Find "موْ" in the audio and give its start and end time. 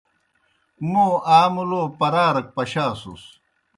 0.91-1.05